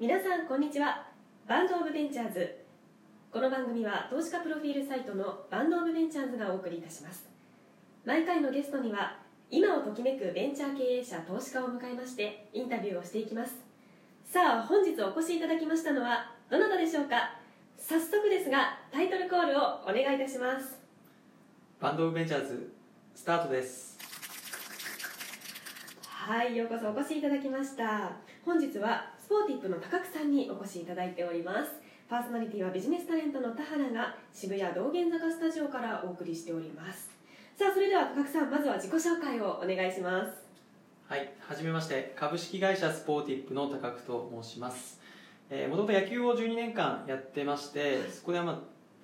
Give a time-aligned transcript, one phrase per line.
[0.00, 1.06] 皆さんこんにちは。
[1.46, 2.56] バンドオブベンチャーズ。
[3.30, 7.28] この番組は投資家プロフィールサイトのバンドオブベンチャーズがお送りいたします。
[8.06, 9.18] 毎回のゲストには
[9.50, 13.56] 今をときめくベンチャー経営者投資家を迎えましてインタビューをしていきます。
[14.24, 17.36] さあ本日お越しいただきましたのはどなたでしょうか？
[17.76, 20.78] 早速ですがタイトルコールをお願いいたします。
[21.78, 22.72] バンドオブベンチャーズ
[23.14, 23.98] スタートです。
[26.06, 28.12] はいようこそお越しいただきました。
[28.46, 31.70] 本日はスポーティップの高久さんにお越しいただいております。
[32.08, 37.10] パーソナリティはビジネスタレントの田原が渋谷道玄坂スタジオからお送りしております。
[37.56, 40.32] さあそれでは高久さんまずは自己紹介をお願いします。
[41.06, 42.12] はいはじめまして。
[42.16, 44.98] 株式会社スポーティップの高久と申します。
[45.48, 48.58] もともと野球を12年間やってましてそこではまあ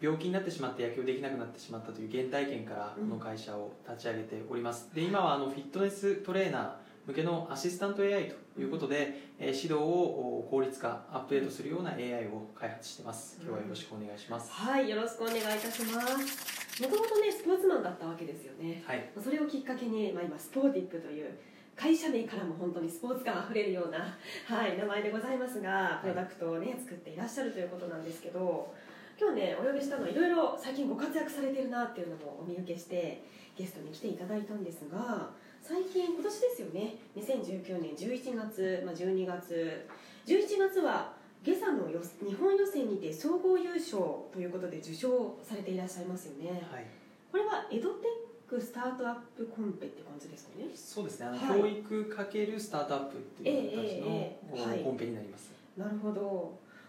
[0.00, 4.90] 病気になってしまって野球できなくなってしまったという原体験からこの会社を立ち上げております。
[4.92, 13.38] で今はあのフィットネストレーナー向けのアシスタント AI ということで、え指導を効率化アップデートするような AI を開発してます。
[13.40, 16.82] 今日はよろしくお願いします、はいよろしくお願いいたします。
[16.82, 18.84] もともとねスポーツマンだったわけですよね。
[18.86, 19.08] はい。
[19.24, 21.30] それをきっかけに、まあ、今スポーティップという
[21.74, 23.98] 会社名からも本当にスポーツ感あふれるような、
[24.44, 28.74] はい、名前でございますがプロダクトをね作っていらっしゃるということなんですけど
[29.18, 33.24] 今日ねお呼びしたのはいろいろ最近ご活躍されてるなっていうのもお見受けして
[33.56, 35.30] ゲストに来ていただいたんですが
[35.68, 36.96] 最近今年ですよね。
[37.14, 39.86] 2019年11月、まあ、12月。
[40.24, 41.12] 11月は
[41.44, 44.02] 下差のよ日本予選にて総合優勝
[44.32, 46.62] ということで受賞されていらっしゃいますよね。
[46.72, 46.86] はい、
[47.30, 48.06] これはエドテ
[48.46, 50.70] ックスタートアップコンペって感じですかね？
[50.74, 51.26] そうですね。
[51.26, 51.60] あの、はい。
[51.60, 55.52] 教育かけるスタートアップっていう形の、コンペになります。
[55.76, 56.22] なるほど。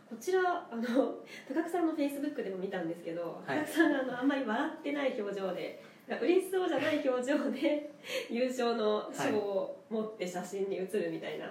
[0.09, 0.83] こちらあの
[1.49, 3.59] 高久さんのフェイスブックでも見たんですけど、はい。
[3.59, 5.83] 高久さんがあのあんまり笑ってない表情で
[6.17, 7.91] 嬉しそうじゃない表情で
[8.29, 11.45] 優勝の賞を持って写真に写るみたいな、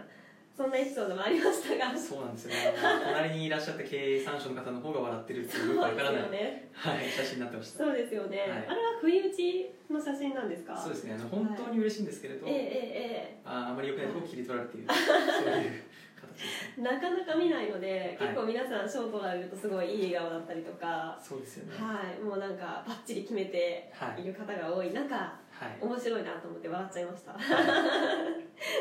[0.57, 1.97] そんなエピソードもありましたが。
[1.97, 2.75] そうなんですよね。
[3.05, 7.79] 隣にいらっしゃった経営参所の方の方が笑ってるっていうよくわからない、ねはい、写真になってました。
[7.85, 8.49] そうですよね、はい。
[8.51, 10.77] あれは不意打ちの写真なんですか？
[10.77, 11.15] そうですね。
[11.15, 15.83] あの本当に嬉しいんですけれど、えええええああまり良くないとこ切り取られている、 そういう
[16.79, 18.29] なかなか見ないので、はい。
[18.29, 21.77] 結構皆さん賞取られるとすごいいい笑顔だったりとかそうですよね。
[21.77, 24.23] はい、もうなんかバッチリ決めてはい。
[24.23, 24.93] いる方が多い。
[24.93, 25.33] 中、は
[25.67, 25.79] い。
[25.81, 27.33] 面白いなと思って笑っちゃいました。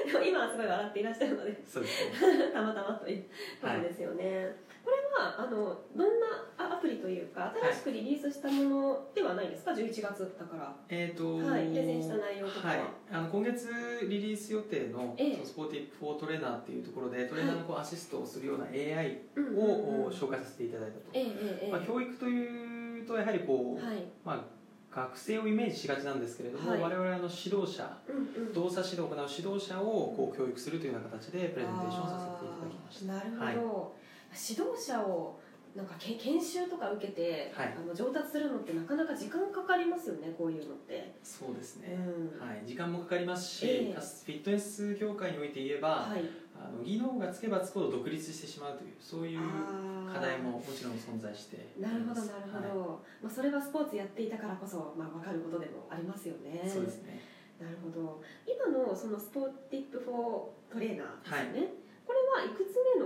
[0.06, 2.52] でも今はすごい笑っていらっしゃるのでそうですね。
[2.54, 3.24] たまたまという
[3.62, 10.76] ことですよね、これはあのどんなあアプリというか新しくリリースしたものではないですか、11月だから。
[10.90, 12.74] えーとはいプレゼンした内容とかは。
[12.74, 13.68] はい、あの今月
[14.08, 15.34] リリース予定の、ええ。
[15.34, 19.22] その Sportip for Trainer っていうところでトレーナーのこうアシストをするような AI
[19.56, 21.60] を紹介させていただいたと、ええええ。
[21.64, 24.04] ええまあ、教育というとやはりこう、はい。
[24.24, 24.58] まあ、
[24.96, 26.82] 学生をイメージしがちなんですけれども、はい。
[26.82, 28.54] 我々の指導者うんうん。
[28.54, 33.14] 動作指導を行う指導者をこう教育するというような形でプレゼンテーションさせていただきました。
[33.14, 33.96] なるほど、
[34.38, 35.40] 指導者を
[35.76, 37.76] なんかけ研修とか受けて、はい。
[37.78, 42.48] あの上達するのってなかなか時間かかりますよねこういうのって、そうですね、うん。
[42.48, 43.94] はい、時間もかかりますし、ええ。
[43.94, 46.22] フィットネス業界において言えば、はい。
[46.58, 49.40] あの技能がつけばつくほど独立してしまうというそういう
[50.12, 51.70] 課題ももちろん存在して。
[51.78, 56.62] いなるほどなるほど、まあ、それはスポーツやっていたからこそ、まあ、分かることでもありますよね。
[56.62, 57.22] はい、そうですね。
[57.62, 58.22] なるほど。
[58.46, 61.74] 今のその Sportip for Trainer ですよね、
[62.06, 62.97] これはいくつ目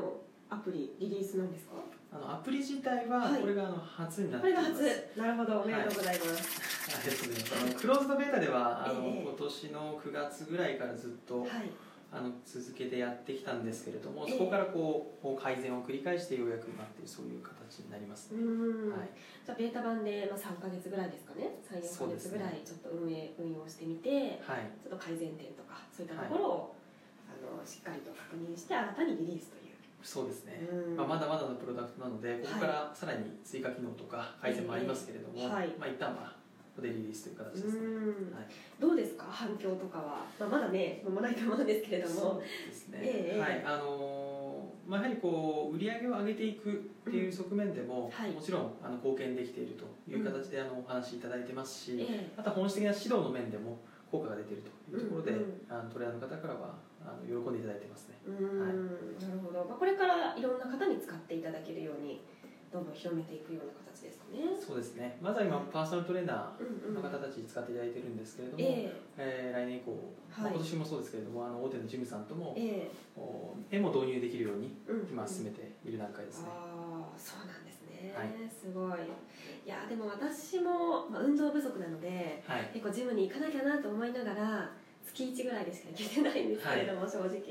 [0.63, 1.73] プリリリースなんですか？
[2.13, 3.41] あのアプリ自体ははい。
[3.41, 4.83] これがあの初になっこれがています、
[5.15, 5.19] 初。
[5.19, 5.59] なるほど。
[5.61, 7.55] おめでとうございます、 ありがとうございます。
[7.55, 11.49] あのクローズドベータではあの、ええ今年の9月ぐらいからずっと、はい。
[12.13, 14.37] あの続けてやってきたんですけれども、ええ。
[14.37, 19.09] そこからこうこう改善を繰り返してようやくなってそういう形になりますうね、ん、はい、
[19.45, 21.55] じゃあベータ版で、まあ、3か月ぐらいですかね。
[21.63, 22.31] 34かそうですね。
[22.31, 26.75] 月ぐらいちょっと運営運用してみてはい、ちょっと改善点とかそういったところを、
[27.31, 29.60] あのしっかりと確認して新たにリリースと
[30.03, 30.95] そうですね、うん。
[30.95, 35.67] まあ、まだまだのプロダクトなのでここからさらに追加機能とか改善もありますけれども、ええはい。
[35.79, 36.33] まあ一旦は
[36.75, 38.33] ここでリリースという形ですね、うん。
[38.33, 38.45] はい。
[38.79, 39.25] どうですか？
[39.29, 42.15] 反響とかは、まあ、まだね間もないと思うんですけれども。
[42.15, 43.63] そうですね、ええはい。
[43.65, 46.75] あのーまあ、やはりこう売り上げを上げていくっ
[47.05, 48.31] ていう側面でも、はい。
[48.31, 53.77] もちろんあの貢献できているという形であのお話しいただいてますし、えあとは本質的な指導の面でも
[54.11, 56.75] 効果が出ているというところで、うんうんあのトレーナーの方からは
[57.05, 58.17] あの喜んでいただいてますね。
[58.25, 62.21] えうん、なるほど、まあ、これからいろんな方に使っていただけるように
[62.71, 64.55] どんどん広めていくような形ですかね。
[64.55, 65.17] そうですね。
[65.21, 66.97] まずは今パーソナルトレーナうんうん。
[66.97, 69.51] ーの方たちに使っていただいてるんですけれども、ええ。
[69.51, 69.91] ー来年以降、
[70.31, 72.91] まあはい今年もそうですけれどもあの大手のジムさんともええ。
[73.15, 74.71] こう絵も導入できるように
[75.11, 76.47] 今進めている段階ですね。
[76.47, 78.29] ああそうなんですね、はい。
[78.47, 79.09] すごい。
[79.65, 82.69] いやでも私も、まあ、運動不足なのではい。
[82.73, 84.71] 結構ジムに行かなきゃなと思いながら
[85.05, 87.27] 月1ぐらいでしか行けてないんですけれども、正直。
[87.27, 87.41] はい。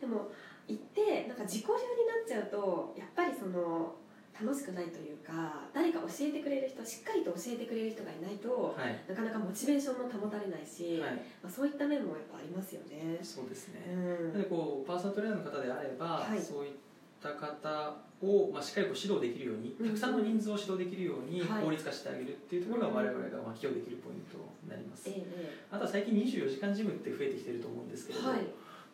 [0.00, 0.30] でも
[0.68, 3.94] 行ってなんか自己流になっちちゃうとやっぱりその
[4.32, 8.96] 楽しくないというか誰か教えてくれる人しっかりと教えてくれる人がいないと、はい。
[9.06, 11.20] なかなかモチベーションも保たれないし、はい。
[11.44, 13.20] まあ、そういった面もやっぱありますよね。
[13.20, 13.84] そうですね。
[13.92, 14.44] うん。
[14.48, 16.40] こうパーソナルトレーナーの方であれば、はい。
[16.40, 16.72] そういっ
[17.20, 17.92] た方
[18.24, 21.64] を、まあ、しっかりこう指導できるようにうんたくさんの人数を指導できるようにはい。
[21.64, 24.40] 効率化してあげるっていうところが我々がまあ寄与できるポイント
[24.92, 28.40] ます、ええあとは最近24時間ジムって増えてきてると思うんですけれど、はい。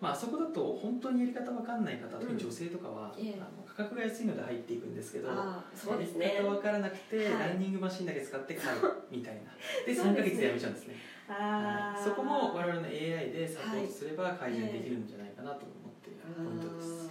[0.00, 3.40] まあ、そこだと本当にやり方わかんない方特に女性とかは、ええ。
[3.40, 5.28] あの価格が安いので入っていくんですけど
[5.74, 7.38] そうですねやり方わからなくて、はい。
[7.38, 8.78] ランニングマシンだけ使って買う
[9.10, 9.50] みたいな。
[9.84, 10.94] で3ヶ月でやめちゃうんですね。
[11.26, 12.02] はい。
[12.02, 17.10] そこも我々の AI でサポートすれば改善できるんじゃないかなと思っているポイントです、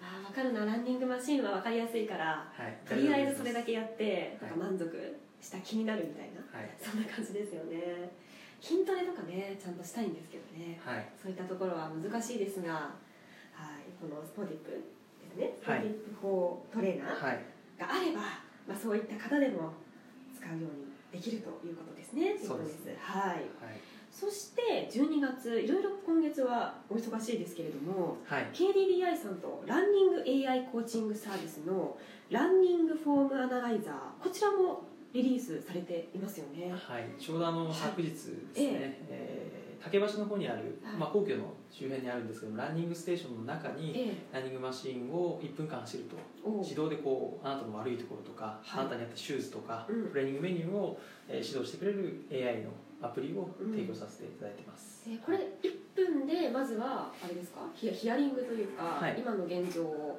[0.00, 0.64] あー分かるな。
[0.64, 4.50] ランニングマシンは分かりやすいからはいはい、とりあえずそれだけやってはい。
[4.50, 6.70] なんか満足した気になるみたいな、はい。
[6.80, 8.08] そんな感じですよね。
[8.64, 10.80] 筋トレとかねちゃんとしたいんですけどね。
[10.80, 11.04] はい。
[11.20, 12.72] そういったところは難しいですが、
[13.52, 15.52] はい、このスポーティップですね。
[15.60, 15.80] スポはい。
[15.80, 17.44] ーティップ4トレーナーはい。
[17.76, 18.20] があれば、
[18.66, 19.74] まあ、そういった方でも
[20.32, 22.40] 使うようにできるということですね。
[22.40, 23.44] そうですはい。
[24.10, 28.48] そして12月いろいろ今月はお忙しいですけれどもはい。
[28.54, 31.98] KDDI さんとランニング AI コーチングサービスの
[32.30, 36.70] ランニングフォームアナライザーこちらもリリースされていますよね。
[36.70, 38.44] はい、ちょうどあのはい昨日ですね、
[39.08, 40.96] えー竹橋の方にある、はい。
[40.96, 46.16] まあ、皇居の周辺にあるんですけどランニングステーションの中にえランニングマシンを1分間走ると。
[46.62, 48.80] 自動でこうあなたの悪いところとか、はい。
[48.80, 50.08] あなたに合ったシューズとか、うん。
[50.08, 52.70] トレーニングメニューを、えー指導してくれる AI の
[53.02, 55.44] アプリを提供させていただいてます、えーこれ1
[55.94, 57.60] 分でまずはあれですか？
[57.74, 59.16] ヒアヒアリングというか、はい。
[59.18, 60.18] 今の現状を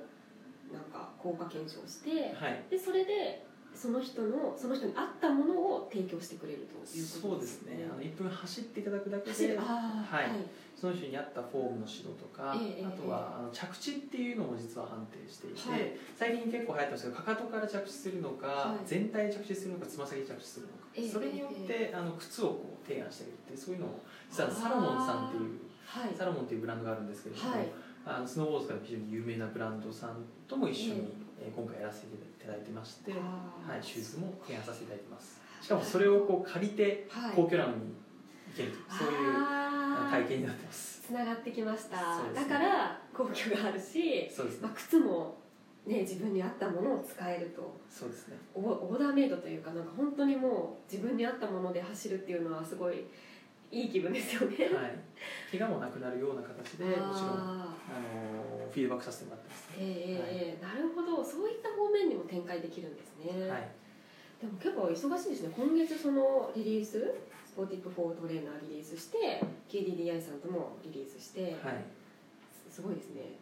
[0.72, 2.64] なんか効果検証してはい。
[2.70, 3.44] でそれで
[3.76, 7.76] その人のその人に合ったものを提供してくれるというそことでうですすね。
[7.76, 10.30] ねあの1分走っていただくだけ走でるあーはい。
[10.76, 15.98] その人に合ったフォームの指導とか、ええあとはあの着地っていうのも実は判定していて、はい。
[16.16, 18.88] 最近結構流行ってますけどかかとから着地するのか、はい。
[18.88, 24.00] 全体着地するのかつま先着地するのか、ええそれによって、あの靴をこう提案してあげるってそういうのを
[24.30, 26.16] 実はサロモンさんっていうはい。
[26.16, 27.68] サロモンっていうブランドがあるんですけれども、はい
[28.06, 31.50] あのスノーボードとか非常に有名なブランドさんとも一緒に、ええ。
[31.50, 32.10] ー今回やらせてい
[32.44, 33.18] ただいてまして、は
[33.78, 35.40] い、シューズも提案させていただいてます。
[35.62, 37.36] しかもそれをこう借りてはい。
[37.36, 37.74] 皇居ランに
[38.50, 39.34] 行けるというそういう
[40.10, 41.02] 体験になってます。
[41.06, 41.98] つながってきました、
[42.34, 44.28] だから皇居があるし、
[44.60, 45.38] まあ、靴も、
[45.86, 47.80] ね、自分に合ったものを使えると。
[47.90, 48.38] そうですね。
[48.56, 53.06] オオーダーメイドというかなんか本当にもう自分に合ったもので走るっていうのはすごい
[53.76, 54.56] いい気分ですよね。
[54.72, 54.96] はい。
[55.52, 59.70] 怪我もなくなるような形でもちろんああのフィードバックさせてもらってます。
[59.76, 61.20] ーええええなるほど。
[61.20, 63.68] そういった方面にも展開できるんですね、はい。
[64.40, 65.52] でも結構忙しいですね。
[65.52, 67.04] 今月そのリリース
[67.44, 71.84] スポーティップ4トレーナーリリースして KDDI さんともリリースして、はい。
[72.72, 73.36] すすごいですね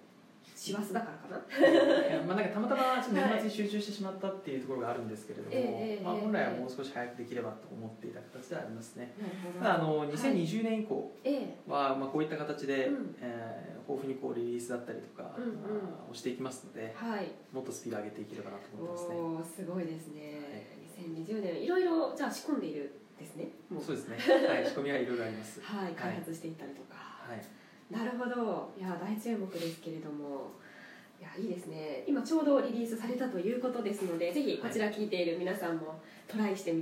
[0.63, 2.24] 師走だからかな。
[2.25, 2.81] まあなんかたまたま
[3.12, 6.21] 年末に集中してしまったっていうところがあるんですけれども、ええまあ、ええ。
[6.21, 9.13] 本来はもう少し早くできればと思っていた形ではありますね。
[9.60, 11.57] ただあの2020年以降ええ。
[11.68, 13.15] は、まあ、こういった形で、うん。
[13.19, 15.50] えー豊富にこうリリースだったりとか、うんうん。
[15.56, 17.30] まあをしていきますのではい。
[17.51, 19.65] もっとスピード上げていければなと思ってますね。
[19.65, 20.39] すごいですね、
[20.98, 23.83] 2020年いろいろじゃあ仕込んでいるですねもう。
[23.83, 25.60] そうですね、はい、仕込みはいろいろあります。
[25.62, 25.92] はい。
[25.94, 26.95] 開発していったりとか、
[27.27, 27.44] はい
[27.89, 28.74] なるほど。
[28.77, 30.51] いや大注目ですけれども。
[31.19, 32.03] いやいいですね。
[32.06, 36.81] 今ちょうどリリースされたということですのでぜひこちら聞いている皆さんもトライしてみ